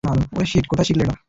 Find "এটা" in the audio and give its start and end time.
1.05-1.15